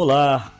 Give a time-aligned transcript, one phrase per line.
[0.00, 0.52] Olá,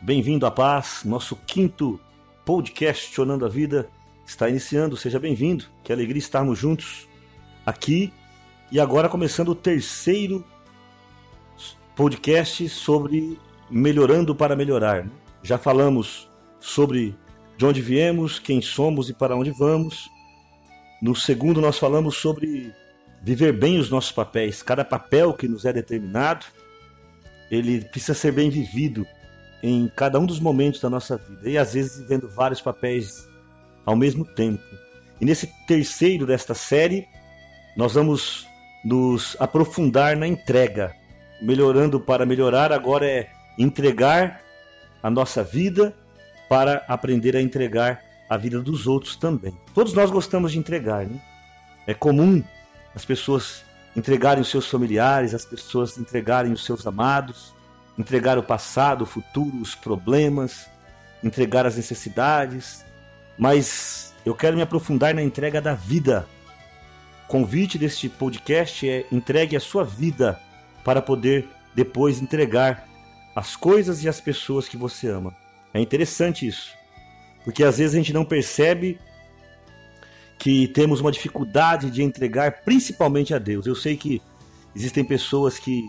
[0.00, 1.02] bem-vindo à paz.
[1.04, 2.00] Nosso quinto
[2.46, 3.90] podcast Tionando a Vida
[4.24, 4.96] está iniciando.
[4.96, 5.66] Seja bem-vindo.
[5.84, 7.06] Que alegria estarmos juntos
[7.66, 8.10] aqui
[8.72, 10.42] e agora começando o terceiro
[11.94, 13.38] podcast sobre
[13.68, 15.06] melhorando para melhorar.
[15.42, 17.14] Já falamos sobre
[17.58, 20.08] de onde viemos, quem somos e para onde vamos.
[21.02, 22.72] No segundo, nós falamos sobre
[23.22, 26.46] viver bem os nossos papéis, cada papel que nos é determinado
[27.50, 29.06] ele precisa ser bem vivido
[29.62, 33.26] em cada um dos momentos da nossa vida e às vezes vivendo vários papéis
[33.84, 34.62] ao mesmo tempo.
[35.20, 37.06] E nesse terceiro desta série,
[37.76, 38.46] nós vamos
[38.84, 40.94] nos aprofundar na entrega.
[41.40, 44.40] Melhorando para melhorar, agora é entregar
[45.02, 45.94] a nossa vida
[46.48, 49.54] para aprender a entregar a vida dos outros também.
[49.74, 51.20] Todos nós gostamos de entregar, né?
[51.86, 52.42] É comum
[52.94, 53.62] as pessoas
[53.96, 57.54] entregarem os seus familiares, as pessoas entregarem os seus amados,
[57.98, 60.68] entregar o passado, o futuro, os problemas,
[61.24, 62.84] entregar as necessidades,
[63.38, 66.26] mas eu quero me aprofundar na entrega da vida.
[67.24, 70.38] O convite deste podcast é entregue a sua vida
[70.84, 72.86] para poder depois entregar
[73.34, 75.34] as coisas e as pessoas que você ama.
[75.72, 76.70] É interessante isso,
[77.44, 78.98] porque às vezes a gente não percebe
[80.38, 83.66] que temos uma dificuldade de entregar principalmente a Deus.
[83.66, 84.20] Eu sei que
[84.74, 85.84] existem pessoas que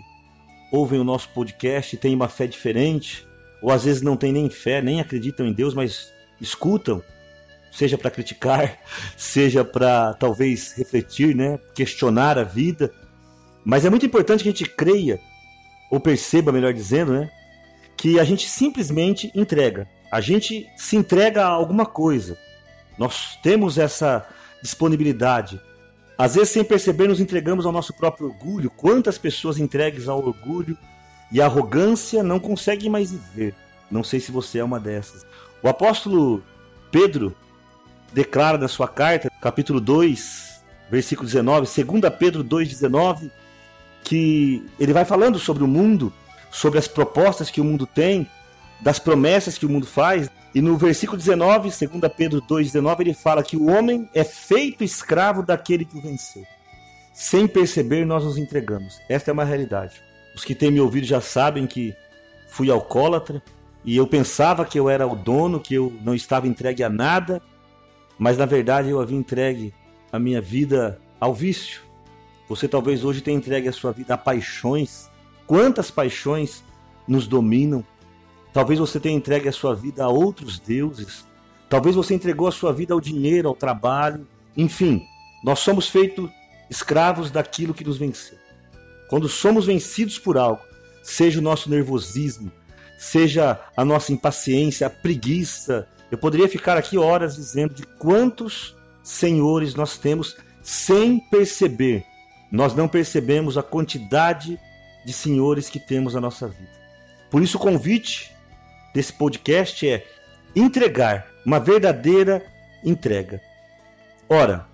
[0.72, 3.28] ouvem o nosso podcast e têm uma fé diferente,
[3.62, 7.02] ou às vezes não têm nem fé, nem acreditam em Deus, mas escutam,
[7.72, 8.78] seja para criticar,
[9.18, 12.92] seja para talvez refletir, né, questionar a vida.
[13.64, 15.20] Mas é muito importante que a gente creia,
[15.92, 17.30] ou perceba, melhor dizendo, né,
[17.96, 19.88] que a gente simplesmente entrega.
[20.12, 22.38] A gente se entrega a alguma coisa.
[22.98, 24.28] Nós temos essa
[24.62, 25.62] disponibilidade.
[26.18, 28.72] Às vezes, sem perceber, nos entregamos ao nosso próprio orgulho.
[28.72, 30.78] Quantas pessoas entregues ao orgulho
[31.32, 33.54] e arrogância não conseguem mais viver?
[33.90, 35.26] Não sei se você é uma dessas.
[35.62, 36.44] O apóstolo
[36.92, 37.36] Pedro
[38.14, 43.30] declara na sua carta, capítulo 2, versículo 19, 2 Pedro 2,19,
[44.04, 46.12] que ele vai falando sobre o mundo,
[46.50, 48.28] sobre as propostas que o mundo tem,
[48.80, 53.44] das promessas que o mundo faz, e no versículo 19, 2 Pedro 2,19, ele fala
[53.44, 56.42] que o homem é feito escravo daquele que o venceu.
[57.14, 59.00] Sem perceber, nós nos entregamos.
[59.08, 60.02] Esta é uma realidade.
[60.36, 61.94] Os que têm me ouvido já sabem que
[62.50, 63.40] fui alcoólatra
[63.86, 67.40] e eu pensava que eu era o dono, que eu não estava entregue a nada,
[68.18, 69.72] mas na verdade eu havia entregue
[70.12, 71.84] a minha vida ao vício.
[72.50, 75.08] Você talvez hoje tenha entregue a sua vida a paixões.
[75.46, 76.64] Quantas paixões
[77.08, 77.86] nos dominam?
[78.58, 81.28] Talvez você tenha entregue a sua vida a outros deuses.
[81.70, 84.28] Talvez você entregou a sua vida ao dinheiro, ao trabalho.
[84.58, 85.06] Enfim,
[85.44, 86.28] nós somos feitos
[86.68, 88.36] escravos daquilo que nos venceu.
[89.12, 90.60] Quando somos vencidos por algo,
[91.04, 92.52] seja o nosso nervosismo,
[92.98, 99.76] seja a nossa impaciência, a preguiça, eu poderia ficar aqui horas dizendo de quantos senhores
[99.76, 102.04] nós temos sem perceber.
[102.52, 104.60] Nós não percebemos a quantidade
[105.06, 106.72] de senhores que temos na nossa vida.
[107.30, 108.36] Por isso, o convite
[108.98, 110.08] desse podcast é
[110.56, 112.44] entregar, uma verdadeira
[112.84, 113.40] entrega.
[114.28, 114.66] Ora,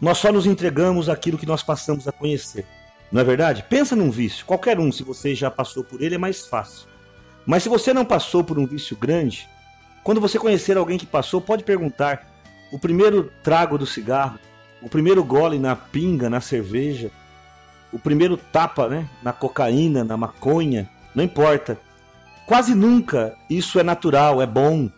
[0.00, 2.66] nós só nos entregamos aquilo que nós passamos a conhecer.
[3.12, 3.64] Não é verdade?
[3.70, 6.88] Pensa num vício, qualquer um, se você já passou por ele, é mais fácil.
[7.46, 9.48] Mas se você não passou por um vício grande,
[10.02, 12.28] quando você conhecer alguém que passou, pode perguntar:
[12.72, 14.40] o primeiro trago do cigarro,
[14.82, 17.12] o primeiro gole na pinga, na cerveja,
[17.92, 21.78] o primeiro tapa né, na cocaína, na maconha, não importa.
[22.48, 24.90] Quase nunca isso é natural, é bom.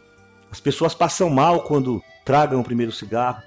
[0.52, 3.42] As pessoas passam mal quando tragam o primeiro cigarro.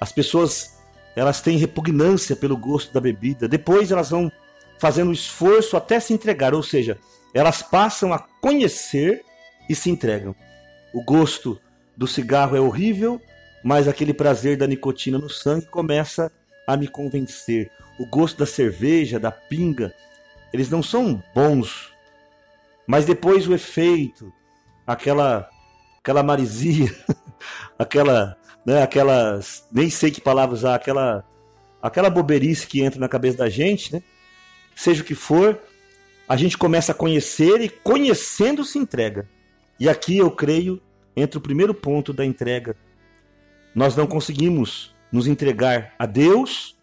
[0.00, 0.78] As pessoas
[1.14, 3.46] elas têm repugnância pelo gosto da bebida.
[3.46, 4.32] Depois elas vão
[4.78, 6.96] fazendo esforço até se entregar, ou seja,
[7.34, 9.22] elas passam a conhecer
[9.68, 10.34] e se entregam.
[10.94, 11.60] O gosto
[11.94, 13.20] do cigarro é horrível,
[13.62, 16.32] mas aquele prazer da nicotina no sangue começa
[16.66, 17.70] a me convencer.
[18.00, 19.94] O gosto da cerveja, da pinga,
[20.50, 21.93] eles não são bons
[22.86, 24.32] mas depois o efeito,
[24.86, 25.48] aquela
[25.98, 26.94] aquela marisia,
[27.78, 28.36] aquela,
[28.66, 31.24] né, aquelas, nem sei que palavras usar, aquela
[31.80, 34.02] aquela boberice que entra na cabeça da gente, né?
[34.74, 35.58] Seja o que for,
[36.28, 39.28] a gente começa a conhecer e conhecendo se entrega.
[39.78, 40.80] E aqui eu creio
[41.16, 42.76] entra o primeiro ponto da entrega.
[43.74, 46.76] Nós não conseguimos nos entregar a Deus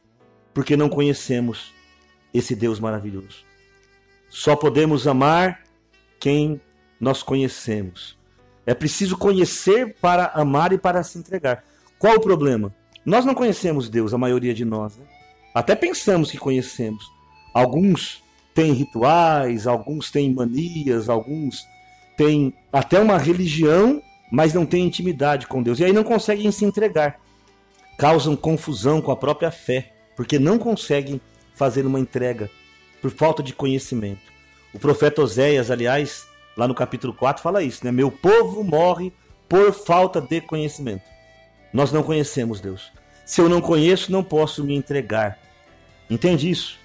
[0.54, 1.74] porque não conhecemos
[2.34, 3.46] esse Deus maravilhoso.
[4.30, 5.64] Só podemos amar
[6.22, 6.62] quem
[7.00, 8.16] nós conhecemos.
[8.66, 11.64] É preciso conhecer para amar e para se entregar.
[11.98, 12.74] Qual o problema?
[13.04, 14.96] Nós não conhecemos Deus, a maioria de nós.
[14.96, 15.04] Né?
[15.54, 17.04] Até pensamos que conhecemos.
[17.54, 18.24] Alguns
[18.54, 21.66] têm rituais, alguns têm manias, alguns
[22.16, 24.02] têm até uma religião,
[24.32, 25.80] mas não têm intimidade com Deus.
[25.80, 27.20] E aí não conseguem se entregar.
[27.98, 31.20] Causam confusão com a própria fé, porque não conseguem
[31.56, 32.50] fazer uma entrega
[33.02, 34.32] por falta de conhecimento.
[34.74, 37.92] O profeta Oséias, aliás, lá no capítulo 4, fala isso, né?
[37.92, 39.12] Meu povo morre
[39.50, 41.04] por falta de conhecimento.
[41.74, 42.92] Nós não conhecemos Deus.
[43.26, 45.38] Se eu não conheço, não posso me entregar.
[46.10, 46.80] Entende isso?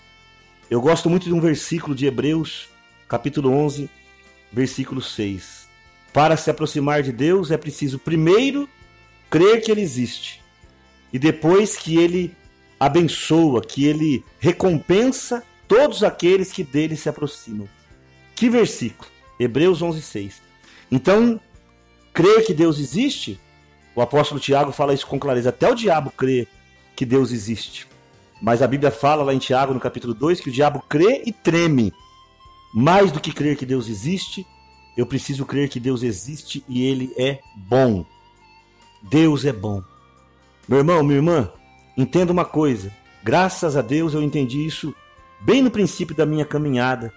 [0.70, 2.68] Eu gosto muito de um versículo de Hebreus,
[3.08, 3.88] capítulo 11,
[4.52, 5.68] versículo 6.
[6.12, 8.68] Para se aproximar de Deus é preciso primeiro
[9.30, 10.42] crer que Ele existe
[11.12, 12.34] e depois que Ele
[12.80, 17.68] abençoa, que Ele recompensa todos aqueles que dele se aproximam.
[18.36, 19.10] Que versículo?
[19.40, 20.42] Hebreus 11, 6.
[20.92, 21.40] Então,
[22.12, 23.40] crer que Deus existe,
[23.94, 25.48] o apóstolo Tiago fala isso com clareza.
[25.48, 26.46] Até o diabo crê
[26.94, 27.88] que Deus existe.
[28.40, 31.32] Mas a Bíblia fala lá em Tiago, no capítulo 2, que o diabo crê e
[31.32, 31.92] treme.
[32.74, 34.46] Mais do que crer que Deus existe,
[34.96, 38.04] eu preciso crer que Deus existe e Ele é bom.
[39.02, 39.82] Deus é bom.
[40.68, 41.50] Meu irmão, minha irmã,
[41.96, 42.92] entenda uma coisa.
[43.22, 44.94] Graças a Deus eu entendi isso
[45.40, 47.12] bem no princípio da minha caminhada.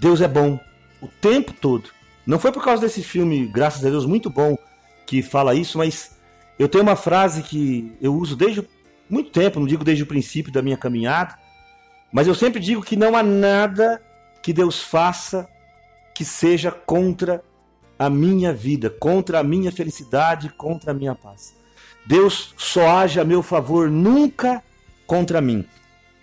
[0.00, 0.58] Deus é bom
[1.02, 1.90] o tempo todo.
[2.26, 4.56] Não foi por causa desse filme, graças a Deus, muito bom,
[5.06, 6.16] que fala isso, mas
[6.58, 8.66] eu tenho uma frase que eu uso desde
[9.10, 11.38] muito tempo, não digo desde o princípio da minha caminhada,
[12.10, 14.02] mas eu sempre digo que não há nada
[14.42, 15.46] que Deus faça
[16.14, 17.44] que seja contra
[17.98, 21.54] a minha vida, contra a minha felicidade, contra a minha paz.
[22.06, 24.62] Deus só age a meu favor, nunca
[25.06, 25.62] contra mim.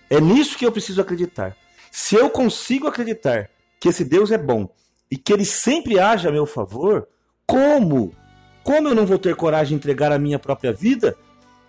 [0.09, 1.56] É nisso que eu preciso acreditar.
[1.91, 4.69] Se eu consigo acreditar que esse Deus é bom
[5.09, 7.07] e que ele sempre age a meu favor,
[7.45, 8.13] como
[8.68, 11.15] como eu não vou ter coragem de entregar a minha própria vida?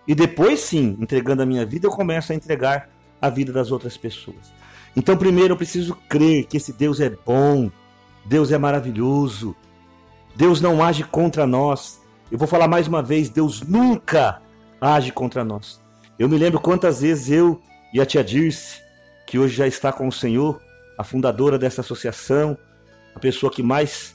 [0.05, 2.89] E depois, sim, entregando a minha vida, eu começo a entregar
[3.21, 4.51] a vida das outras pessoas.
[4.97, 7.71] Então, primeiro eu preciso crer que esse Deus é bom,
[8.25, 9.55] Deus é maravilhoso,
[10.35, 12.01] Deus não age contra nós.
[12.29, 14.41] Eu vou falar mais uma vez: Deus nunca
[14.81, 15.81] age contra nós.
[16.17, 17.61] Eu me lembro quantas vezes eu
[17.93, 18.81] e a tia Dirce,
[19.25, 20.61] que hoje já está com o Senhor,
[20.99, 22.57] a fundadora dessa associação,
[23.15, 24.13] a pessoa que mais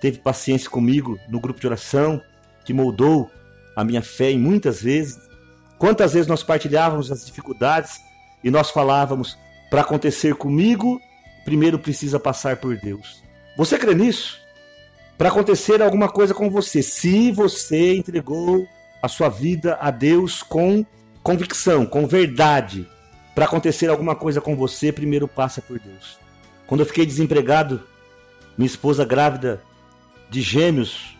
[0.00, 2.22] teve paciência comigo no grupo de oração,
[2.64, 3.28] que moldou
[3.74, 5.18] a minha fé em muitas vezes.
[5.76, 8.00] Quantas vezes nós partilhávamos as dificuldades
[8.44, 9.36] e nós falávamos:
[9.68, 11.00] para acontecer comigo,
[11.44, 13.20] primeiro precisa passar por Deus.
[13.56, 14.38] Você crê nisso?
[15.18, 18.64] Para acontecer alguma coisa com você, se você entregou
[19.02, 20.86] a sua vida a Deus com
[21.24, 22.88] convicção, com verdade,
[23.34, 26.18] para acontecer alguma coisa com você, primeiro passa por Deus.
[26.66, 27.82] Quando eu fiquei desempregado,
[28.56, 29.62] minha esposa grávida
[30.30, 31.16] de gêmeos.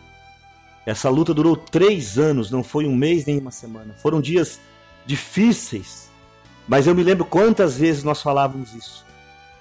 [0.85, 3.95] Essa luta durou três anos, não foi um mês nem uma semana.
[4.01, 4.59] Foram dias
[5.05, 6.09] difíceis,
[6.67, 9.05] mas eu me lembro quantas vezes nós falávamos isso.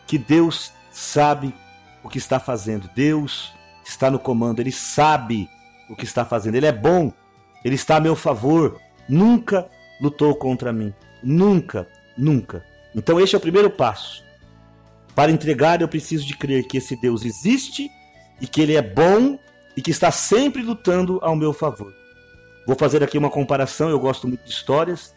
[0.06, 1.54] Que Deus sabe
[2.02, 2.88] o que está fazendo.
[2.94, 3.52] Deus
[3.84, 5.48] está no comando, Ele sabe
[5.88, 6.54] o que está fazendo.
[6.54, 7.12] Ele é bom,
[7.64, 8.80] Ele está a meu favor.
[9.08, 9.68] Nunca
[10.00, 10.92] lutou contra mim.
[11.22, 12.64] Nunca, nunca.
[12.94, 14.22] Então, este é o primeiro passo.
[15.14, 17.90] Para entregar, eu preciso de crer que esse Deus existe
[18.40, 19.38] e que Ele é bom
[19.76, 21.92] e que está sempre lutando ao meu favor.
[22.66, 25.14] Vou fazer aqui uma comparação, eu gosto muito de histórias,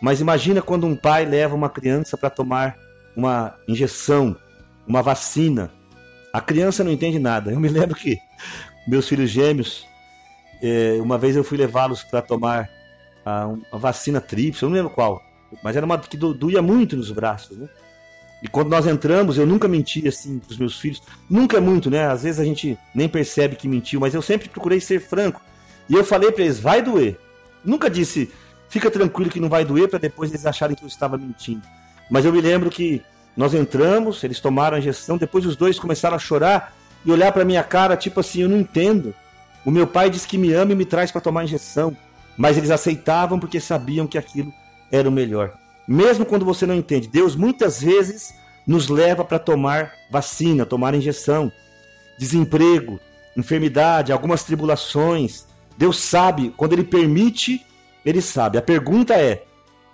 [0.00, 2.76] mas imagina quando um pai leva uma criança para tomar
[3.16, 4.36] uma injeção,
[4.86, 5.70] uma vacina.
[6.32, 7.52] A criança não entende nada.
[7.52, 8.18] Eu me lembro que
[8.86, 9.86] meus filhos gêmeos,
[10.62, 12.68] é, uma vez eu fui levá-los para tomar
[13.24, 15.20] a, a, vacina tríplice, eu não lembro qual,
[15.62, 17.68] mas era uma que doía muito nos braços, né?
[18.42, 21.02] E quando nós entramos, eu nunca menti assim pros meus filhos.
[21.28, 22.06] Nunca é muito, né?
[22.06, 25.40] Às vezes a gente nem percebe que mentiu, mas eu sempre procurei ser franco.
[25.88, 27.18] E eu falei para eles, vai doer.
[27.64, 28.30] Nunca disse,
[28.68, 31.62] fica tranquilo que não vai doer para depois eles acharem que eu estava mentindo.
[32.08, 33.02] Mas eu me lembro que
[33.36, 37.44] nós entramos, eles tomaram a injeção, depois os dois começaram a chorar e olhar para
[37.44, 39.14] minha cara, tipo assim, eu não entendo.
[39.64, 41.96] O meu pai diz que me ama e me traz para tomar a injeção,
[42.36, 44.52] mas eles aceitavam porque sabiam que aquilo
[44.90, 47.08] era o melhor mesmo quando você não entende.
[47.08, 48.34] Deus muitas vezes
[48.66, 51.50] nos leva para tomar vacina, tomar injeção,
[52.18, 53.00] desemprego,
[53.34, 55.46] enfermidade, algumas tribulações.
[55.78, 57.64] Deus sabe, quando Ele permite,
[58.04, 58.58] Ele sabe.
[58.58, 59.44] A pergunta é: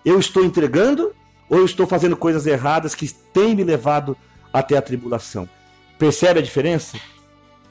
[0.04, 1.14] eu estou entregando
[1.48, 4.16] ou eu estou fazendo coisas erradas que têm me levado
[4.52, 5.48] até a tribulação?
[5.96, 6.98] Percebe a diferença?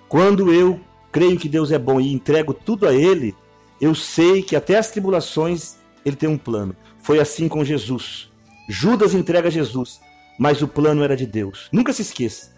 [0.08, 0.80] Quando eu
[1.12, 3.36] creio que Deus é bom e entrego tudo a Ele,
[3.82, 6.75] eu sei que até as tribulações Ele tem um plano.
[7.00, 8.29] Foi assim com Jesus.
[8.69, 10.00] Judas entrega Jesus,
[10.39, 11.67] mas o plano era de Deus.
[11.72, 12.51] Nunca se esqueça.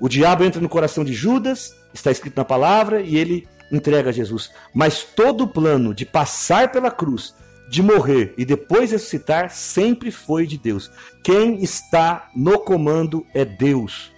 [0.00, 4.50] O diabo entra no coração de Judas, está escrito na palavra, e ele entrega Jesus.
[4.74, 7.34] Mas todo o plano de passar pela cruz,
[7.68, 10.90] de morrer e depois ressuscitar, sempre foi de Deus.
[11.22, 14.12] Quem está no comando é Deus.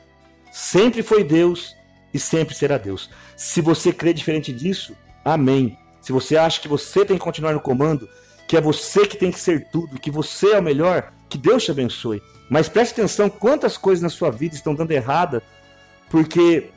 [0.52, 1.74] Sempre foi Deus
[2.12, 3.08] e sempre será Deus.
[3.36, 5.78] Se você crê diferente disso, amém.
[6.00, 8.08] Se você acha que você tem que continuar no comando,
[8.48, 11.62] que é você que tem que ser tudo, que você é o melhor, que Deus
[11.62, 12.22] te abençoe.
[12.48, 15.42] Mas preste atenção quantas coisas na sua vida estão dando errada
[16.08, 16.70] porque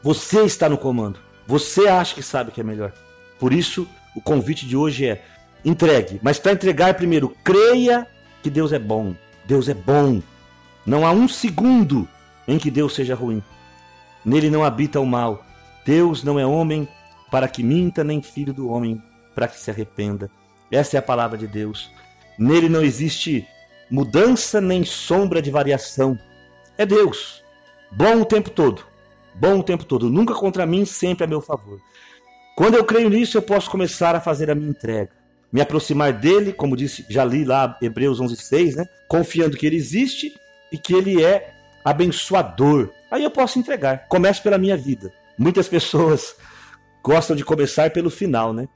[0.00, 1.18] você está no comando.
[1.44, 2.92] Você acha que sabe que é melhor.
[3.40, 5.24] Por isso, o convite de hoje é
[5.64, 6.20] entregue.
[6.22, 8.06] Mas para entregar, primeiro, creia
[8.40, 9.16] que Deus é bom.
[9.44, 10.22] Deus é bom.
[10.86, 12.08] Não há um segundo
[12.46, 13.42] em que Deus seja ruim.
[14.24, 15.44] Nele não habita o mal.
[15.84, 16.86] Deus não é homem
[17.28, 19.02] para que minta, nem filho do homem
[19.34, 20.30] para que se arrependa.
[20.70, 21.90] Essa é a palavra de Deus.
[22.38, 23.46] Nele não existe
[23.90, 26.18] mudança nem sombra de variação.
[26.76, 27.42] É Deus.
[27.90, 28.84] Bom o tempo todo.
[29.34, 30.10] Bom o tempo todo.
[30.10, 31.80] Nunca contra mim, sempre a meu favor.
[32.56, 35.10] Quando eu creio nisso, eu posso começar a fazer a minha entrega.
[35.50, 38.84] Me aproximar dele, como disse, já li lá Hebreus 11:6, né?
[39.08, 40.34] Confiando que ele existe
[40.70, 42.90] e que ele é abençoador.
[43.10, 44.06] Aí eu posso entregar.
[44.08, 45.12] Começo pela minha vida.
[45.38, 46.36] Muitas pessoas
[47.02, 48.68] gostam de começar pelo final, né?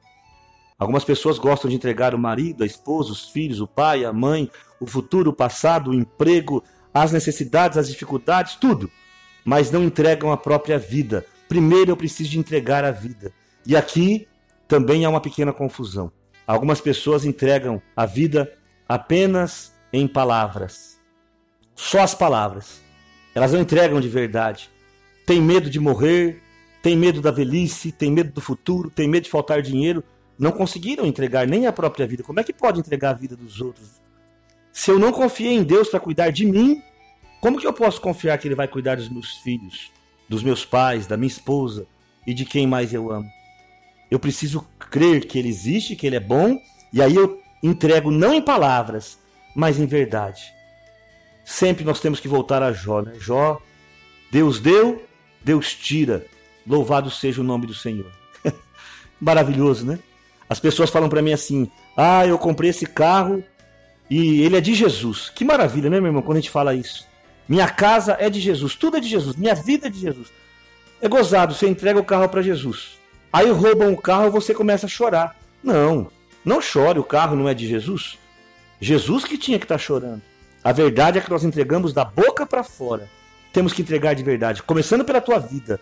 [0.79, 4.51] Algumas pessoas gostam de entregar o marido, a esposa, os filhos, o pai, a mãe,
[4.81, 6.63] o futuro, o passado, o emprego,
[6.93, 8.91] as necessidades, as dificuldades, tudo.
[9.45, 11.25] Mas não entregam a própria vida.
[11.49, 13.33] Primeiro eu preciso de entregar a vida.
[13.67, 14.27] E aqui
[14.67, 16.11] também há uma pequena confusão.
[16.47, 18.53] Algumas pessoas entregam a vida
[18.89, 21.01] apenas em palavras.
[21.75, 22.81] Só as palavras.
[23.35, 24.71] Elas não entregam de verdade.
[25.27, 26.43] Tem medo de morrer,
[26.83, 30.03] tem medo da velhice, tem medo do futuro, tem medo de faltar dinheiro,
[30.39, 32.23] não conseguiram entregar nem a própria vida.
[32.23, 34.01] Como é que pode entregar a vida dos outros?
[34.73, 36.83] Se eu não confiei em Deus para cuidar de mim,
[37.41, 39.91] como que eu posso confiar que Ele vai cuidar dos meus filhos,
[40.29, 41.87] dos meus pais, da minha esposa
[42.27, 43.29] e de quem mais eu amo?
[44.11, 46.59] Eu preciso crer que Ele existe, que Ele é bom,
[46.93, 49.19] e aí eu entrego não em palavras,
[49.55, 50.43] mas em verdade.
[51.45, 53.15] Sempre nós temos que voltar a Jó, né?
[53.19, 53.61] Jó,
[54.31, 55.05] Deus deu,
[55.43, 56.25] Deus tira.
[56.67, 58.11] Louvado seja o nome do Senhor.
[59.21, 59.99] Maravilhoso, né?
[60.53, 61.67] As pessoas falam para mim assim:
[61.97, 63.43] "Ah, eu comprei esse carro
[64.11, 65.33] e ele é de Jesus".
[65.35, 67.09] Que maravilha, né, meu irmão, quando a gente fala isso.
[67.49, 70.29] Minha casa é de Jesus, tudo é de Jesus, minha vida é de Jesus.
[71.01, 72.99] É gozado, você entrega o carro para Jesus.
[73.33, 75.35] Aí roubam o carro e você começa a chorar.
[75.65, 76.09] Não,
[76.45, 78.19] não chore, o carro não é de Jesus.
[78.79, 80.21] Jesus que tinha que estar tá chorando.
[80.63, 83.09] A verdade é que nós entregamos da boca para fora.
[83.55, 85.81] Temos que entregar de verdade, começando pela tua vida.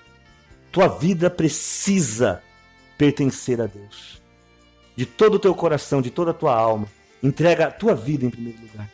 [0.70, 2.40] Tua vida precisa
[2.96, 4.19] pertencer a Deus
[5.00, 6.86] de todo o teu coração, de toda a tua alma.
[7.22, 8.86] Entrega a tua vida em primeiro lugar.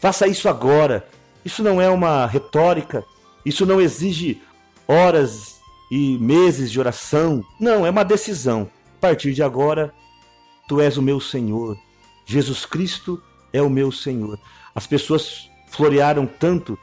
[0.00, 1.06] Faça isso agora.
[1.44, 3.04] Isso não é uma retórica,
[3.46, 4.42] isso não exige
[4.88, 7.44] horas e meses de oração.
[7.60, 8.68] Não, é uma decisão.
[8.98, 9.94] A partir de agora,
[10.66, 11.78] tu és o meu Senhor.
[12.26, 14.40] Jesus Cristo é o meu Senhor.
[14.74, 16.76] As pessoas florearam tanto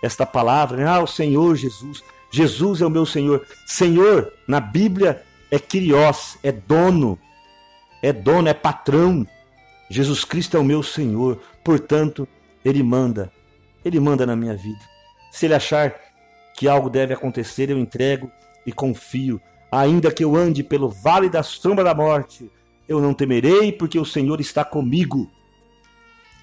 [0.00, 0.86] esta palavra, né?
[0.86, 2.00] ah, o Senhor Jesus.
[2.30, 3.44] Jesus é o meu Senhor.
[3.66, 5.20] Senhor, na Bíblia,
[5.50, 7.18] é Kyrios, é dono,
[8.02, 9.26] é dono, é patrão.
[9.88, 12.26] Jesus Cristo é o meu Senhor, portanto,
[12.64, 13.32] Ele manda.
[13.84, 14.80] Ele manda na minha vida.
[15.30, 15.94] Se Ele achar
[16.56, 18.30] que algo deve acontecer, eu entrego
[18.66, 19.40] e confio.
[19.70, 22.50] Ainda que eu ande pelo vale da sombra da morte,
[22.88, 25.30] eu não temerei, porque o Senhor está comigo.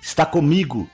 [0.01, 0.89] Está comigo.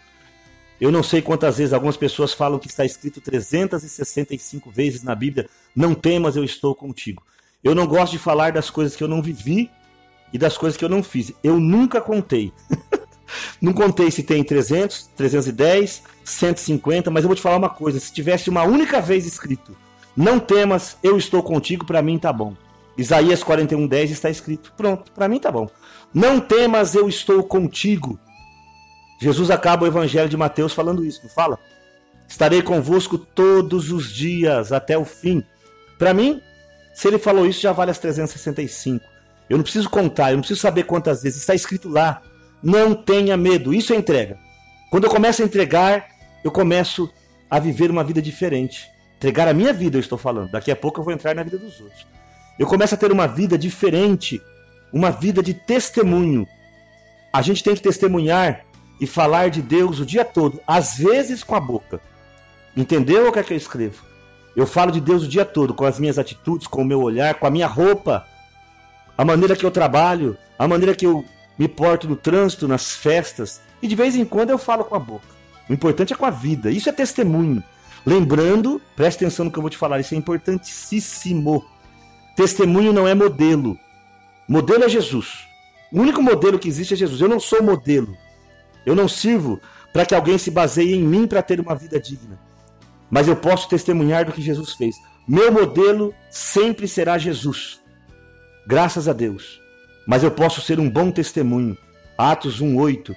[0.81, 5.47] Eu não sei quantas vezes algumas pessoas falam que está escrito 365 vezes na Bíblia:
[5.75, 7.23] Não temas, eu estou contigo.
[7.63, 9.69] Eu não gosto de falar das coisas que eu não vivi
[10.33, 11.31] e das coisas que eu não fiz.
[11.43, 12.51] Eu nunca contei.
[13.61, 18.11] não contei se tem 300, 310, 150, mas eu vou te falar uma coisa: se
[18.11, 19.77] tivesse uma única vez escrito,
[20.17, 22.55] não temas, eu estou contigo, para mim tá bom.
[22.97, 24.73] Isaías 41:10 está escrito.
[24.75, 25.69] Pronto, para mim tá bom.
[26.13, 28.19] Não temas, eu estou contigo.
[29.19, 31.57] Jesus acaba o evangelho de Mateus falando isso, não fala?
[32.27, 35.43] Estarei convosco todos os dias até o fim.
[35.97, 36.41] Para mim,
[36.93, 39.12] se ele falou isso, já vale as 365.
[39.49, 41.41] Eu não preciso contar, eu não preciso saber quantas vezes.
[41.41, 42.21] Está escrito lá.
[42.61, 43.73] Não tenha medo.
[43.73, 44.37] Isso é entrega.
[44.89, 46.07] Quando eu começo a entregar,
[46.43, 47.11] eu começo
[47.49, 48.89] a viver uma vida diferente.
[49.17, 50.51] Entregar a minha vida, eu estou falando.
[50.51, 52.05] Daqui a pouco eu vou entrar na vida dos outros.
[52.57, 54.41] Eu começo a ter uma vida diferente,
[54.91, 56.47] uma vida de testemunho.
[57.31, 58.65] A gente tem que testemunhar
[59.01, 61.99] e falar de Deus o dia todo, às vezes com a boca.
[62.77, 64.03] Entendeu o que é que eu escrevo?
[64.55, 67.35] Eu falo de Deus o dia todo, com as minhas atitudes, com o meu olhar,
[67.35, 68.25] com a minha roupa,
[69.17, 71.23] a maneira que eu trabalho, a maneira que eu
[71.57, 74.99] me porto no trânsito, nas festas, e de vez em quando eu falo com a
[74.99, 75.27] boca.
[75.69, 76.71] O importante é com a vida.
[76.71, 77.63] Isso é testemunho.
[78.05, 81.63] Lembrando, preste atenção no que eu vou te falar, isso é importantíssimo.
[82.35, 83.77] Testemunho não é modelo.
[84.47, 85.47] Modelo é Jesus.
[85.91, 87.21] O único modelo que existe é Jesus.
[87.21, 88.17] Eu não sou modelo.
[88.85, 89.61] Eu não sirvo
[89.93, 92.39] para que alguém se baseie em mim para ter uma vida digna.
[93.09, 94.95] Mas eu posso testemunhar do que Jesus fez.
[95.27, 97.82] Meu modelo sempre será Jesus.
[98.65, 99.61] Graças a Deus.
[100.07, 101.77] Mas eu posso ser um bom testemunho.
[102.17, 103.15] Atos 1:8.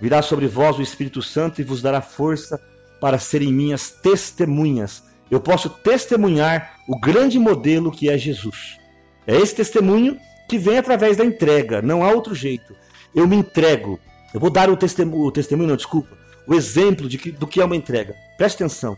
[0.00, 2.60] Virá sobre vós o Espírito Santo e vos dará força
[3.00, 5.02] para serem minhas testemunhas.
[5.30, 8.78] Eu posso testemunhar o grande modelo que é Jesus.
[9.26, 12.74] É esse testemunho que vem através da entrega, não há outro jeito.
[13.14, 13.98] Eu me entrego.
[14.34, 17.60] Eu vou dar o testemunho, o testemunho não, desculpa, o exemplo de que, do que
[17.60, 18.14] é uma entrega.
[18.36, 18.96] Preste atenção.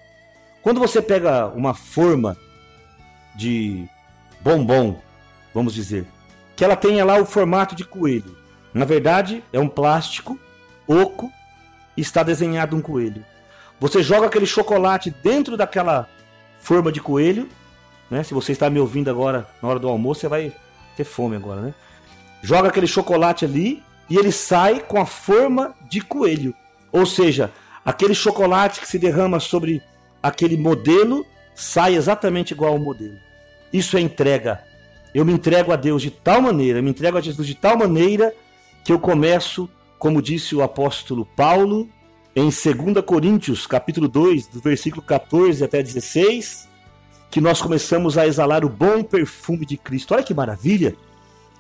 [0.63, 2.37] Quando você pega uma forma
[3.37, 3.85] de
[4.41, 5.01] bombom,
[5.55, 6.05] vamos dizer,
[6.57, 8.37] que ela tenha lá o formato de coelho.
[8.73, 10.39] Na verdade, é um plástico
[10.87, 11.33] oco
[11.97, 13.25] e está desenhado um coelho.
[13.81, 16.09] Você joga aquele chocolate dentro daquela
[16.61, 17.49] forma de coelho,
[18.11, 18.23] né?
[18.23, 20.53] Se você está me ouvindo agora na hora do almoço, você vai
[20.97, 21.75] ter fome agora, né?
[22.43, 26.55] Joga aquele chocolate ali e ele sai com a forma de coelho.
[26.93, 27.51] Ou seja,
[27.85, 29.83] aquele chocolate que se derrama sobre
[30.23, 33.17] aquele modelo sai exatamente igual ao modelo.
[33.73, 34.63] Isso é entrega.
[35.15, 38.35] Eu me entrego a Deus de tal maneira, me entrego a Jesus de tal maneira
[38.83, 41.89] que eu começo, como disse o apóstolo Paulo,
[42.35, 46.69] em 2 Coríntios, capítulo 2, do versículo 14 até 16,
[47.31, 50.15] que nós começamos a exalar o bom perfume de Cristo.
[50.15, 50.97] Olha que maravilha!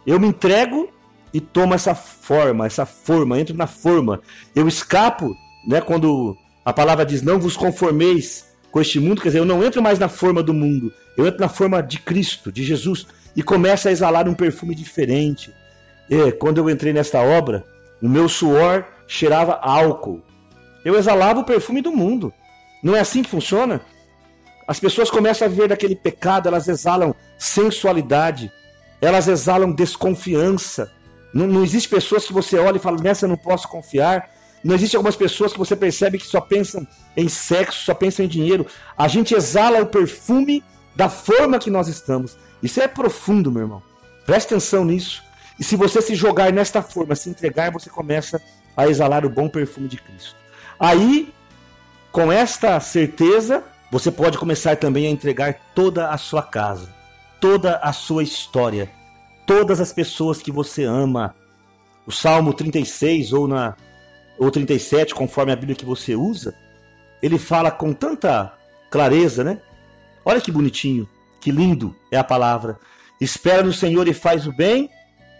[0.04, 0.92] Eu me entrego
[1.32, 4.20] e tomo essa forma, essa forma, entro na forma.
[4.52, 5.32] Eu escapo,
[5.64, 9.62] né, quando a palavra diz: "Não vos conformeis com este mundo", quer dizer, eu não
[9.62, 10.92] entro mais na forma do mundo.
[11.16, 15.52] Eu entro na forma de Cristo, de Jesus e começo a exalar um perfume diferente.
[16.08, 17.64] E, quando eu entrei nesta obra,
[18.02, 20.22] o meu suor cheirava álcool.
[20.84, 22.32] Eu exalava o perfume do mundo.
[22.82, 23.80] Não é assim que funciona?
[24.66, 28.50] As pessoas começam a viver daquele pecado, elas exalam sensualidade,
[29.00, 30.90] elas exalam desconfiança,
[31.34, 34.30] não, não existe pessoas que você olha e fala, nessa eu não posso confiar.
[34.62, 36.86] Não existe algumas pessoas que você percebe que só pensam
[37.16, 38.66] em sexo, só pensam em dinheiro.
[38.96, 40.62] A gente exala o perfume
[40.94, 42.38] da forma que nós estamos.
[42.64, 43.82] Isso é profundo, meu irmão.
[44.24, 45.22] Preste atenção nisso.
[45.60, 48.40] E se você se jogar nesta forma, se entregar, você começa
[48.74, 50.34] a exalar o bom perfume de Cristo.
[50.80, 51.30] Aí,
[52.10, 56.88] com esta certeza, você pode começar também a entregar toda a sua casa,
[57.38, 58.90] toda a sua história,
[59.46, 61.34] todas as pessoas que você ama.
[62.06, 63.76] O Salmo 36 ou na
[64.38, 66.54] ou 37, conforme a Bíblia que você usa,
[67.22, 68.52] ele fala com tanta
[68.90, 69.60] clareza, né?
[70.24, 71.08] Olha que bonitinho,
[71.44, 72.80] que lindo é a palavra.
[73.20, 74.88] Espera no Senhor e faz o bem,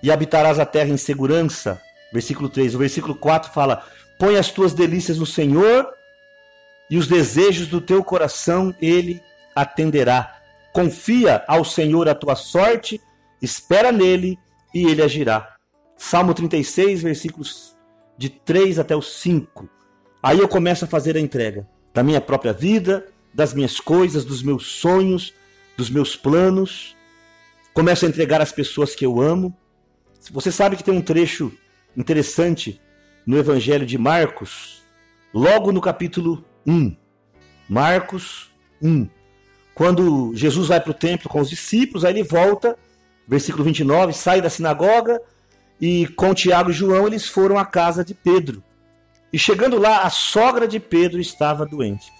[0.02, 1.80] e habitarás a terra em segurança.
[2.12, 2.74] Versículo 3.
[2.74, 3.82] O versículo 4 fala:
[4.18, 5.88] Põe as tuas delícias no Senhor,
[6.90, 9.18] e os desejos do teu coração ele
[9.56, 10.36] atenderá.
[10.74, 13.00] Confia ao Senhor a tua sorte
[13.40, 14.38] espera nele
[14.74, 15.56] e ele agirá.
[15.96, 17.76] Salmo 36, versículos
[18.18, 19.68] de 3 até o 5.
[20.22, 24.42] Aí eu começo a fazer a entrega da minha própria vida, das minhas coisas, dos
[24.42, 25.32] meus sonhos,
[25.76, 26.96] dos meus planos.
[27.72, 29.56] Começo a entregar as pessoas que eu amo.
[30.30, 31.52] Você sabe que tem um trecho
[31.96, 32.80] interessante
[33.26, 34.82] no Evangelho de Marcos,
[35.32, 36.96] logo no capítulo 1.
[37.68, 38.50] Marcos
[38.82, 39.08] 1.
[39.74, 42.76] Quando Jesus vai para o templo com os discípulos, aí ele volta
[43.26, 45.20] versículo 29, sai da sinagoga
[45.80, 48.62] e com Tiago e João eles foram à casa de Pedro.
[49.32, 52.12] E chegando lá, a sogra de Pedro estava doente.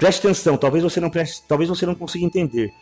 [0.00, 2.72] Preste atenção, talvez você não preste, talvez você não consiga entender.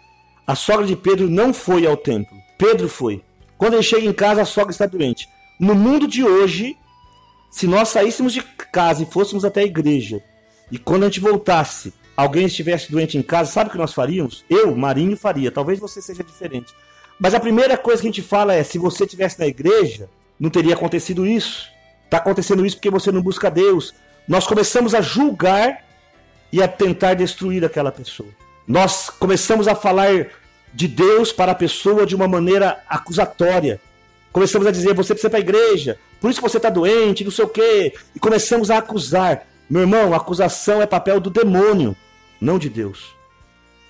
[0.47, 2.39] A sogra de Pedro não foi ao templo.
[2.57, 3.25] Pedro foi.
[3.59, 5.29] Quando ele chega em casa, a sogra está doente.
[5.59, 6.77] No mundo de hoje,
[7.51, 10.23] se nós saíssemos de casa e fôssemos até a igreja,
[10.71, 14.45] e quando a gente voltasse, alguém estivesse doente em casa, sabe o que nós faríamos?
[14.49, 15.51] Eu, Marinho, faria.
[15.51, 16.73] Talvez você seja diferente.
[17.19, 20.51] Mas a primeira coisa que a gente fala é: se você tivesse na igreja, não
[20.51, 21.69] teria acontecido isso.
[22.05, 23.93] Está acontecendo isso porque você não busca Deus.
[24.29, 25.88] Nós começamos a julgar
[26.53, 28.29] e a tentar destruir aquela pessoa.
[28.67, 30.29] Nós começamos a falar
[30.73, 33.81] de Deus para a pessoa de uma maneira acusatória.
[34.33, 37.25] Começamos a dizer: você precisa ir para a igreja, por isso que você está doente,
[37.25, 37.95] não sei o quê.
[38.15, 39.47] E começamos a acusar.
[39.69, 41.95] Meu irmão, acusação é papel do demônio,
[42.41, 43.15] não de Deus.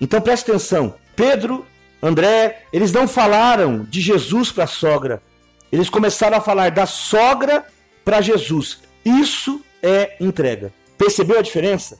[0.01, 0.95] Então preste atenção.
[1.15, 1.67] Pedro
[2.03, 5.23] André, eles não falaram de Jesus para a sogra.
[5.71, 7.65] Eles começaram a falar da sogra
[8.05, 8.81] para Jesus.
[9.05, 10.73] Isso é entrega.
[10.97, 11.99] Percebeu a diferença?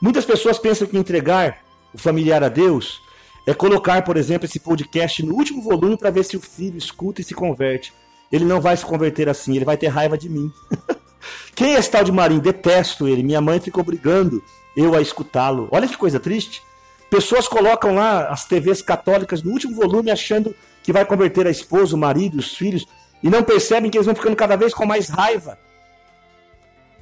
[0.00, 1.58] Muitas pessoas pensam que entregar
[1.92, 3.00] o familiar a Deus
[3.46, 7.20] é colocar, por exemplo, esse podcast no último volume para ver se o filho escuta
[7.20, 7.92] e se converte.
[8.30, 10.52] Ele não vai se converter assim, ele vai ter raiva de mim.
[11.54, 12.40] Quem é esse tal de Marinho?
[12.40, 13.22] Detesto ele.
[13.22, 14.42] Minha mãe fica obrigando
[14.76, 15.68] eu a escutá-lo.
[15.70, 16.62] Olha que coisa triste.
[17.08, 21.94] Pessoas colocam lá as TVs católicas no último volume achando que vai converter a esposa,
[21.94, 22.86] o marido, os filhos,
[23.22, 25.58] e não percebem que eles vão ficando cada vez com mais raiva.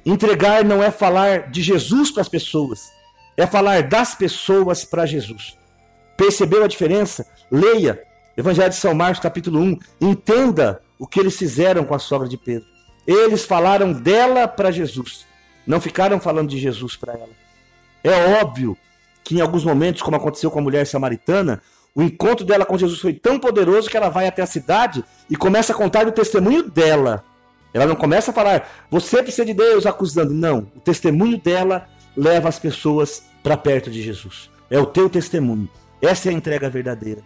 [0.05, 2.91] Entregar não é falar de Jesus para as pessoas,
[3.35, 5.57] é falar das pessoas para Jesus.
[6.15, 7.25] Percebeu a diferença?
[7.51, 8.01] Leia
[8.37, 9.79] Evangelho de São Marcos, capítulo 1.
[10.01, 12.67] Entenda o que eles fizeram com a sogra de Pedro.
[13.07, 15.25] Eles falaram dela para Jesus,
[15.65, 17.29] não ficaram falando de Jesus para ela.
[18.03, 18.77] É óbvio
[19.23, 21.61] que em alguns momentos, como aconteceu com a mulher samaritana,
[21.93, 25.35] o encontro dela com Jesus foi tão poderoso que ela vai até a cidade e
[25.35, 27.23] começa a contar o testemunho dela.
[27.75, 30.33] Ela não começa a falar, você precisa de Deus, acusando.
[30.33, 34.49] Não, o testemunho dela leva as pessoas para perto de Jesus.
[34.69, 35.69] É o teu testemunho.
[36.01, 37.21] Essa é a entrega verdadeira.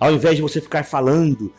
[0.00, 1.54] Ao invés de você ficar falando,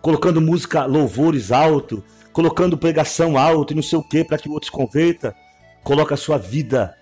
[0.00, 4.52] colocando música, louvores alto, colocando pregação alto e não sei o que para que o
[4.52, 5.36] outro se converta,
[5.82, 6.96] coloca a sua vida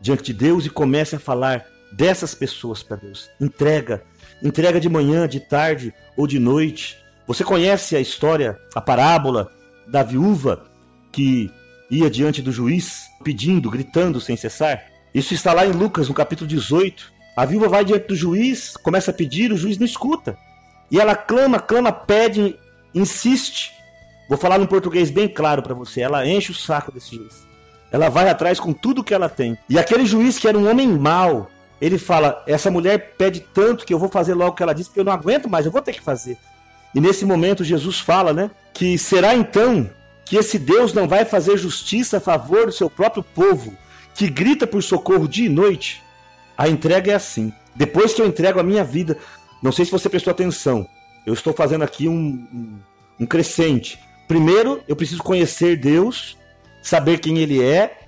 [0.00, 3.28] diante de Deus e comece a falar dessas pessoas para Deus.
[3.40, 4.04] Entrega,
[4.40, 6.96] entrega de manhã, de tarde ou de noite.
[7.26, 9.50] Você conhece a história, a parábola
[9.90, 10.64] da viúva
[11.10, 11.50] que
[11.90, 14.84] ia diante do juiz pedindo, gritando sem cessar?
[15.14, 17.12] Isso está lá em Lucas, no capítulo 18.
[17.36, 20.38] A viúva vai diante do juiz, começa a pedir, o juiz não escuta.
[20.90, 22.56] E ela clama, clama, pede,
[22.94, 23.72] insiste.
[24.28, 26.00] Vou falar num português bem claro para você.
[26.00, 27.46] Ela enche o saco desse juiz.
[27.90, 29.58] Ela vai atrás com tudo que ela tem.
[29.68, 31.50] E aquele juiz que era um homem mau,
[31.80, 34.88] ele fala: Essa mulher pede tanto que eu vou fazer logo o que ela disse,
[34.88, 36.38] porque eu não aguento mais, eu vou ter que fazer.
[36.94, 38.50] E nesse momento Jesus fala, né?
[38.72, 39.90] Que será então
[40.24, 43.76] que esse Deus não vai fazer justiça a favor do seu próprio povo,
[44.14, 46.02] que grita por socorro dia e noite.
[46.56, 47.52] A entrega é assim.
[47.74, 49.16] Depois que eu entrego a minha vida,
[49.62, 50.86] não sei se você prestou atenção,
[51.26, 52.78] eu estou fazendo aqui um, um,
[53.20, 53.98] um crescente.
[54.28, 56.36] Primeiro, eu preciso conhecer Deus,
[56.82, 57.98] saber quem Ele é,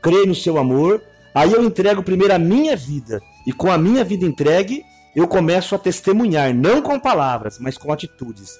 [0.00, 1.02] crer no seu amor.
[1.34, 3.20] Aí eu entrego primeiro a minha vida.
[3.46, 4.84] E com a minha vida entregue,
[5.16, 8.50] eu começo a testemunhar, não com palavras, mas com atitudes.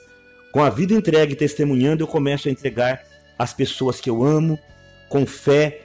[0.51, 3.03] Com a vida entregue e testemunhando, eu começo a entregar
[3.39, 4.59] as pessoas que eu amo,
[5.11, 5.83] com fé,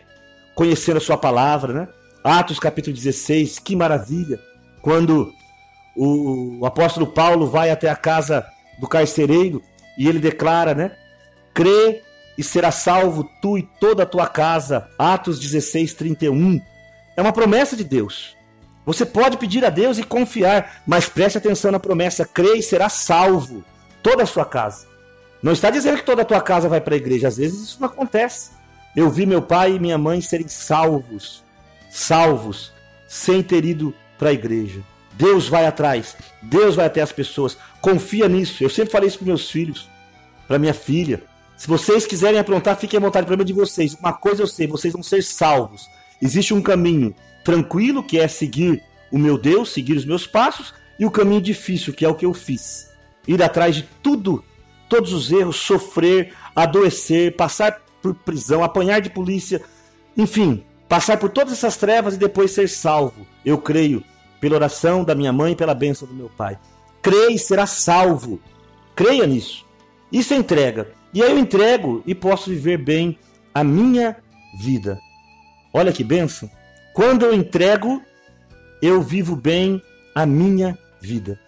[0.56, 1.88] conhecendo a sua palavra, né?
[2.24, 4.40] Atos capítulo 16, que maravilha!
[4.82, 5.34] Quando
[5.94, 8.46] o, apóstolo Paulo vai até a casa
[8.80, 9.62] do carcereiro
[9.98, 10.96] e ele declara, né?
[11.54, 12.02] Crê
[12.38, 14.88] e será salvo tu e toda a tua casa.
[14.98, 16.62] Atos 16, 31.
[17.18, 18.38] É uma promessa de Deus.
[18.86, 22.90] Você pode pedir a Deus e confiar, mas preste atenção na promessa: crê e será
[22.90, 23.64] salvo
[24.02, 24.88] toda a sua casa.
[25.42, 27.78] Não está dizendo que toda a tua casa vai para a igreja, às vezes isso
[27.80, 28.52] não acontece.
[28.96, 31.44] Eu vi meu pai e minha mãe serem salvos,
[31.90, 32.72] salvos,
[33.08, 34.82] sem ter ido para a igreja.
[35.14, 37.58] Deus vai atrás, Deus vai até as pessoas.
[37.80, 38.64] Confia nisso.
[38.64, 39.90] Eu sempre falei isso para meus filhos,
[40.48, 41.24] para minha filha.
[41.56, 43.24] Se vocês quiserem aprontar, fiquem à vontade.
[43.24, 43.94] O problema é de vocês.
[43.94, 45.88] Uma coisa eu sei: vocês vão ser salvos.
[46.22, 51.06] Existe um caminho tranquilo, que é seguir o meu Deus, seguir os meus passos, e
[51.06, 52.90] o caminho difícil, que é o que eu fiz.
[53.28, 54.44] Ir atrás de tudo,
[54.88, 59.62] todos os erros, sofrer, adoecer, passar por prisão, apanhar de polícia,
[60.18, 63.26] enfim, passar por todas essas trevas e depois ser salvo.
[63.46, 64.04] Eu creio,
[64.40, 66.58] pela oração da minha mãe e pela bênção do meu pai.
[67.02, 68.40] Creia e será salvo.
[68.96, 69.66] Creia nisso.
[70.12, 70.92] Isso é entrega.
[71.14, 73.18] E aí eu entrego e posso viver bem
[73.54, 74.18] a minha
[74.62, 75.00] vida.
[75.74, 76.50] Olha que bênção.
[76.94, 78.02] Quando eu entrego,
[78.82, 79.82] eu vivo bem
[80.14, 81.40] a minha vida.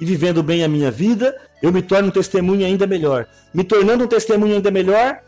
[0.00, 3.26] E vivendo bem a minha vida, eu me torno um testemunho ainda melhor.
[3.52, 5.20] Me tornando um testemunho ainda melhor,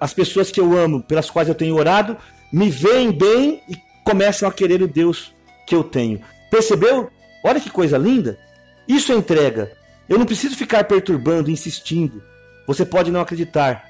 [0.00, 2.16] as pessoas que eu amo, pelas quais eu tenho orado,
[2.52, 5.32] me veem bem e começam a querer o Deus
[5.66, 6.20] que eu tenho.
[6.50, 7.10] Percebeu?
[7.44, 8.38] Olha que coisa linda.
[8.86, 9.72] Isso é entrega.
[10.08, 12.22] Eu não preciso ficar perturbando, insistindo.
[12.66, 13.84] Você pode não acreditar.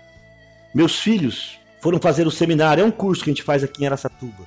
[0.75, 3.87] Meus filhos foram fazer o seminário, é um curso que a gente faz aqui em
[3.87, 4.47] Aracatuba.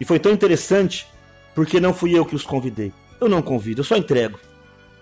[0.00, 1.06] E foi tão interessante
[1.54, 2.92] porque não fui eu que os convidei.
[3.20, 4.38] Eu não convido, eu só entrego.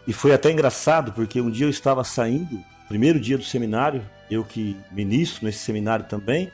[0.07, 4.45] E foi até engraçado porque um dia eu estava saindo, primeiro dia do seminário, eu
[4.45, 6.51] que ministro nesse seminário também,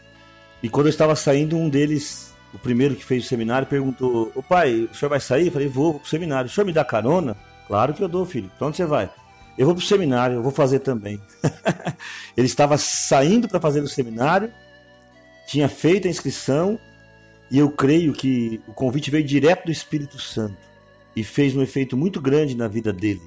[0.63, 4.43] e quando eu estava saindo, um deles, o primeiro que fez o seminário, perguntou: Ô
[4.43, 5.47] pai, o senhor vai sair?
[5.47, 6.51] Eu falei: Vou, vou pro seminário.
[6.51, 7.37] O senhor me dá carona?
[7.67, 8.51] Claro que eu dou, filho.
[8.59, 9.11] Pra onde você vai?
[9.57, 11.21] Eu vou pro seminário, eu vou fazer também.
[12.37, 14.53] Ele estava saindo para fazer o seminário,
[15.47, 16.79] tinha feito a inscrição
[17.51, 20.57] e eu creio que o convite veio direto do Espírito Santo
[21.17, 23.23] e fez um efeito muito grande na vida dele.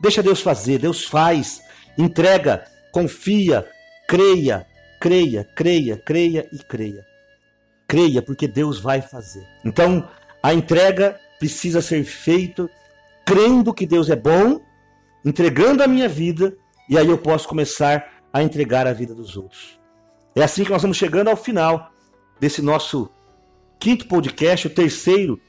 [0.00, 1.60] Deixa Deus fazer, Deus faz,
[1.96, 3.66] entrega, confia,
[4.06, 4.66] creia,
[5.00, 7.04] creia, creia, creia e creia.
[7.88, 9.44] Creia, porque Deus vai fazer.
[9.64, 10.08] Então,
[10.42, 12.70] a entrega precisa ser feita
[13.24, 14.60] crendo que Deus é bom,
[15.24, 16.56] entregando a minha vida,
[16.88, 19.78] e aí eu posso começar a entregar a vida dos outros.
[20.34, 21.92] É assim que nós vamos chegando ao final
[22.40, 23.10] desse nosso
[23.78, 25.40] quinto podcast, o terceiro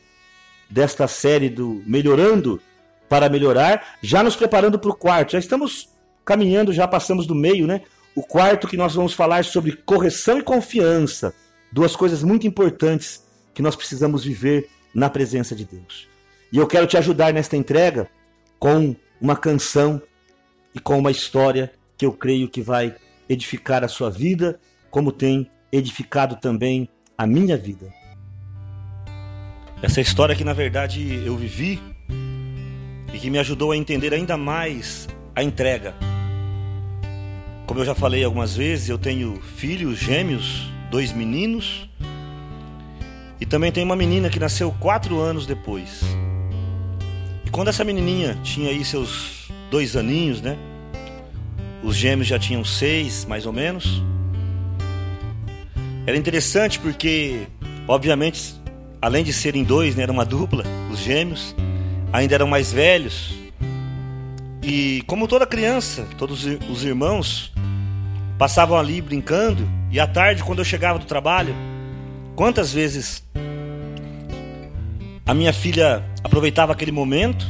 [0.69, 2.61] desta série do Melhorando
[3.07, 5.31] para Melhorar, já nos preparando para o quarto.
[5.31, 5.89] Já estamos
[6.23, 7.81] caminhando, já passamos do meio, né?
[8.15, 11.33] O quarto que nós vamos falar sobre correção e confiança,
[11.71, 16.07] duas coisas muito importantes que nós precisamos viver na presença de Deus.
[16.51, 18.09] E eu quero te ajudar nesta entrega
[18.59, 20.01] com uma canção
[20.73, 22.95] e com uma história que eu creio que vai
[23.27, 27.98] edificar a sua vida, como tem edificado também a minha vida.
[29.81, 31.79] Essa história que na verdade eu vivi
[33.13, 35.95] e que me ajudou a entender ainda mais a entrega.
[37.65, 41.89] Como eu já falei algumas vezes, eu tenho filhos gêmeos, dois meninos,
[43.39, 46.01] e também tenho uma menina que nasceu quatro anos depois.
[47.45, 50.57] E quando essa menininha tinha aí seus dois aninhos, né?
[51.81, 54.03] Os gêmeos já tinham seis, mais ou menos.
[56.05, 57.47] Era interessante porque,
[57.87, 58.58] obviamente,
[59.01, 61.55] além de serem dois, né, era uma dupla, os gêmeos,
[62.11, 63.33] ainda eram mais velhos.
[64.61, 67.51] E como toda criança, todos os irmãos
[68.37, 71.55] passavam ali brincando, e à tarde, quando eu chegava do trabalho,
[72.35, 73.23] quantas vezes
[75.25, 77.45] a minha filha aproveitava aquele momento,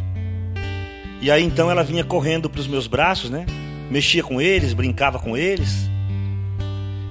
[1.22, 3.46] e aí então ela vinha correndo para os meus braços, né?
[3.90, 5.90] Mexia com eles, brincava com eles,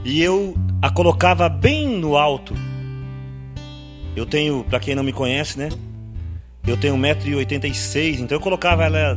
[0.04, 2.54] e eu a colocava bem no alto.
[4.18, 5.68] Eu tenho, para quem não me conhece, né?
[6.66, 9.16] Eu tenho 1,86m, então eu colocava ela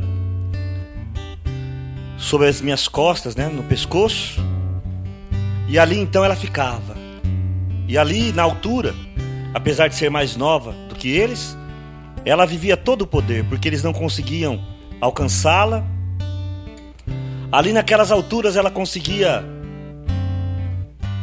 [2.16, 4.40] sobre as minhas costas, né, no pescoço.
[5.68, 6.96] E ali então ela ficava.
[7.88, 8.94] E ali na altura,
[9.52, 11.58] apesar de ser mais nova do que eles,
[12.24, 14.64] ela vivia todo o poder, porque eles não conseguiam
[15.00, 15.84] alcançá-la.
[17.50, 19.44] Ali naquelas alturas ela conseguia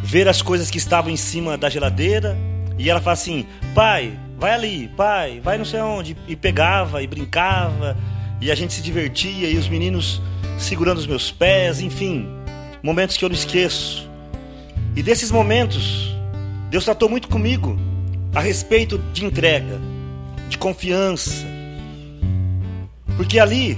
[0.03, 2.37] ver as coisas que estavam em cima da geladeira
[2.79, 6.17] e ela fala assim: "Pai, vai ali, pai, vai não sei onde".
[6.27, 7.95] E pegava e brincava
[8.41, 10.21] e a gente se divertia e os meninos
[10.57, 12.27] segurando os meus pés, enfim,
[12.81, 14.09] momentos que eu não esqueço.
[14.95, 16.15] E desses momentos,
[16.69, 17.77] Deus tratou muito comigo
[18.33, 19.79] a respeito de entrega,
[20.47, 21.45] de confiança.
[23.17, 23.77] Porque ali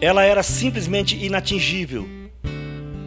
[0.00, 2.06] ela era simplesmente inatingível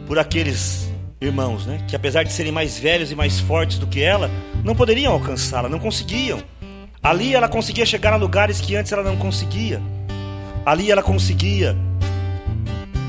[0.06, 0.87] por aqueles
[1.20, 1.84] irmãos, né?
[1.88, 4.30] Que apesar de serem mais velhos e mais fortes do que ela,
[4.64, 6.42] não poderiam alcançá-la, não conseguiam.
[7.02, 9.80] Ali ela conseguia chegar a lugares que antes ela não conseguia.
[10.64, 11.76] Ali ela conseguia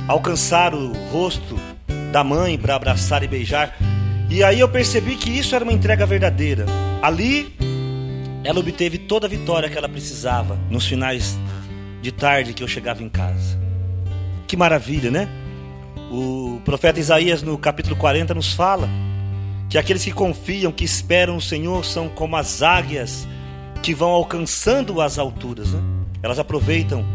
[0.07, 1.59] alcançar o rosto
[2.11, 3.75] da mãe para abraçar e beijar.
[4.29, 6.65] E aí eu percebi que isso era uma entrega verdadeira.
[7.01, 7.55] Ali
[8.43, 11.37] ela obteve toda a vitória que ela precisava nos finais
[12.01, 13.59] de tarde que eu chegava em casa.
[14.47, 15.27] Que maravilha, né?
[16.11, 18.89] O profeta Isaías, no capítulo 40, nos fala
[19.69, 23.27] que aqueles que confiam, que esperam o Senhor, são como as águias
[23.83, 25.71] que vão alcançando as alturas.
[25.71, 25.79] Né?
[26.23, 27.05] Elas aproveitam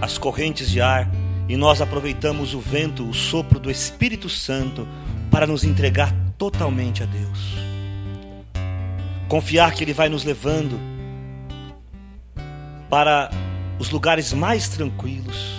[0.00, 1.10] as correntes de ar
[1.46, 4.88] e nós aproveitamos o vento, o sopro do Espírito Santo
[5.30, 7.54] para nos entregar totalmente a Deus.
[9.28, 10.80] Confiar que Ele vai nos levando
[12.88, 13.30] para
[13.78, 15.55] os lugares mais tranquilos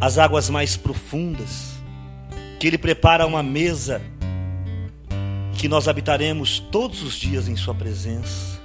[0.00, 1.74] as águas mais profundas,
[2.60, 4.02] que Ele prepara uma mesa
[5.54, 8.60] que nós habitaremos todos os dias em Sua presença.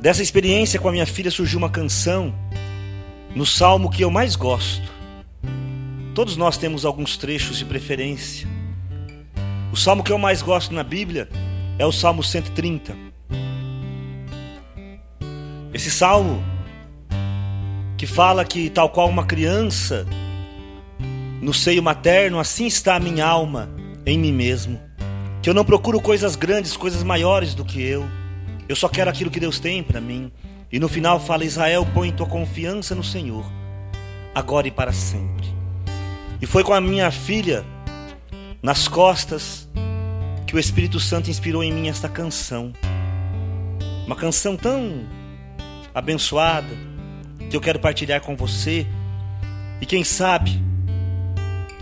[0.00, 2.32] Dessa experiência com a minha filha surgiu uma canção
[3.34, 4.88] no salmo que eu mais gosto.
[6.14, 8.48] Todos nós temos alguns trechos de preferência.
[9.72, 11.28] O salmo que eu mais gosto na Bíblia
[11.78, 12.96] é o Salmo 130.
[15.72, 16.42] Esse salmo
[17.98, 20.06] que fala que, tal qual uma criança
[21.42, 23.68] no seio materno, assim está a minha alma
[24.06, 24.80] em mim mesmo.
[25.42, 28.08] Que eu não procuro coisas grandes, coisas maiores do que eu.
[28.68, 30.30] Eu só quero aquilo que Deus tem para mim.
[30.70, 33.44] E no final fala: Israel, põe tua confiança no Senhor,
[34.32, 35.48] agora e para sempre.
[36.40, 37.64] E foi com a minha filha
[38.62, 39.68] nas costas
[40.46, 42.72] que o Espírito Santo inspirou em mim esta canção.
[44.06, 45.04] Uma canção tão
[45.92, 46.68] abençoada,
[47.48, 48.86] que eu quero partilhar com você.
[49.80, 50.60] E quem sabe,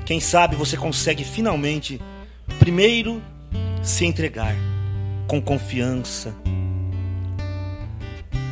[0.05, 2.01] quem sabe você consegue finalmente,
[2.59, 3.23] primeiro,
[3.83, 4.55] se entregar
[5.27, 6.35] com confiança.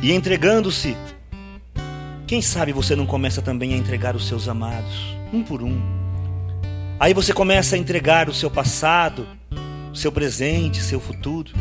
[0.01, 0.95] E entregando-se,
[2.27, 5.79] quem sabe você não começa também a entregar os seus amados, um por um.
[6.99, 9.27] Aí você começa a entregar o seu passado,
[9.91, 11.51] o seu presente, seu futuro.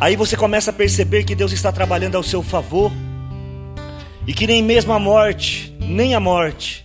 [0.00, 2.90] Aí você começa a perceber que Deus está trabalhando ao seu favor
[4.30, 6.84] e que nem mesmo a morte, nem a morte,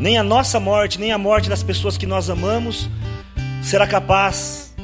[0.00, 2.88] nem a nossa morte, nem a morte das pessoas que nós amamos
[3.62, 4.74] será capaz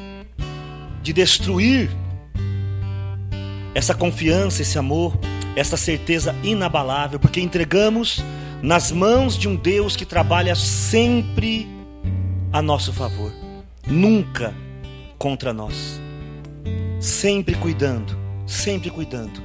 [1.03, 1.91] de destruir
[3.75, 5.19] essa confiança, esse amor,
[5.57, 8.23] essa certeza inabalável, porque entregamos
[8.61, 11.67] nas mãos de um Deus que trabalha sempre
[12.53, 13.33] a nosso favor,
[13.87, 14.55] nunca
[15.17, 15.99] contra nós.
[17.01, 18.15] sempre cuidando,
[18.47, 19.43] sempre cuidando.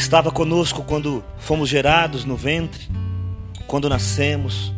[0.00, 2.88] Estava conosco quando fomos gerados no ventre,
[3.66, 4.72] quando nascemos.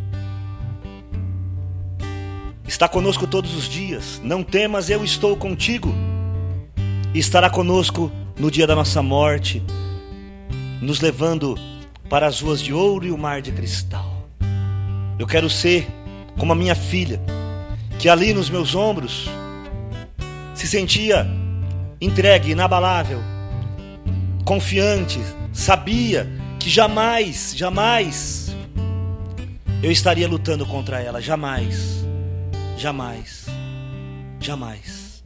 [2.67, 4.21] Está conosco todos os dias.
[4.25, 5.95] Não temas, eu estou contigo.
[7.15, 9.63] E estará conosco no dia da nossa morte,
[10.81, 11.57] nos levando
[12.11, 14.27] para as ruas de ouro e o mar de cristal.
[15.21, 15.87] Eu quero ser
[16.37, 17.23] como a minha filha,
[17.97, 19.31] que ali nos meus ombros
[20.53, 21.25] se sentia
[22.01, 23.21] entregue, inabalável,
[24.45, 25.21] confiante,
[25.53, 26.29] sabia
[26.59, 28.55] que jamais, jamais
[29.83, 32.05] eu estaria lutando contra ela, jamais,
[32.77, 33.47] jamais,
[34.41, 35.23] jamais.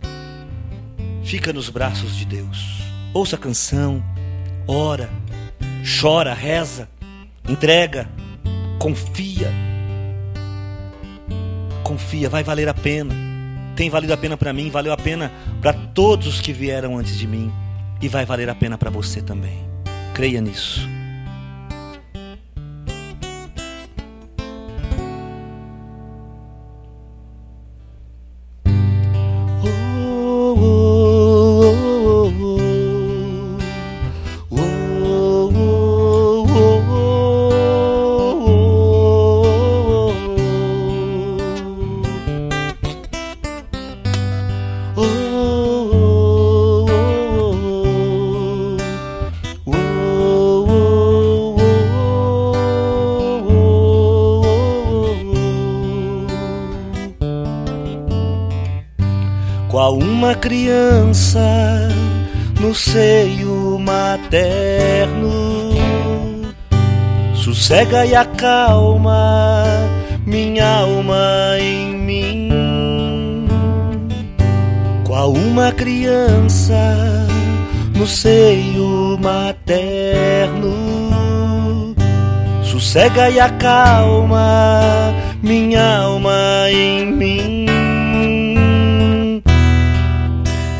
[1.25, 4.03] Fica nos braços de Deus, ouça a canção,
[4.67, 5.11] ora,
[6.01, 6.89] chora, reza,
[7.49, 8.09] entrega,
[8.79, 9.53] confia.
[11.83, 13.15] Confia, vai valer a pena.
[13.77, 17.17] Tem valido a pena para mim, valeu a pena para todos os que vieram antes
[17.17, 17.53] de mim
[18.01, 19.65] e vai valer a pena para você também.
[20.15, 20.96] Creia nisso.
[61.07, 61.89] Criança
[62.61, 65.71] no seio materno,
[67.35, 69.65] sossega e acalma
[70.27, 73.47] minha alma em mim.
[75.07, 76.75] Qual uma criança
[77.95, 80.75] no seio materno,
[82.65, 87.56] sossega e acalma minha alma em mim.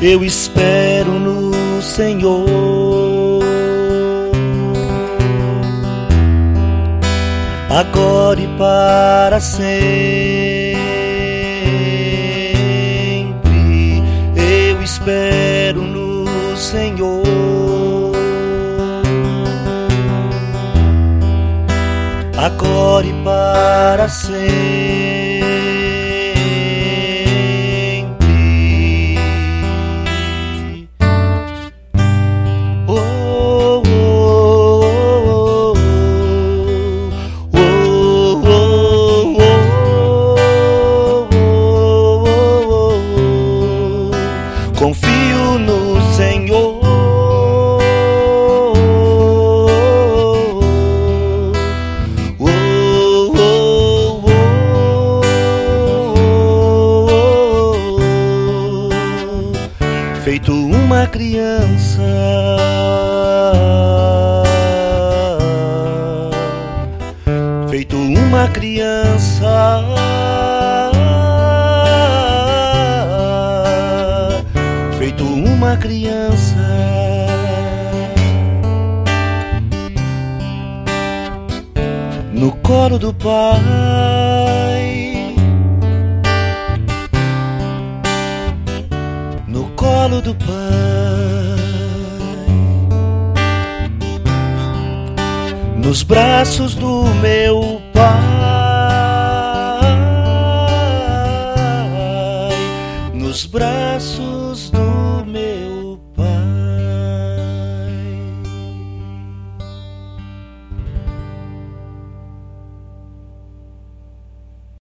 [0.01, 3.43] Eu espero no Senhor.
[7.71, 9.77] Agora e para sempre.
[14.37, 17.23] Eu espero no Senhor.
[22.37, 25.26] Agora e para sempre.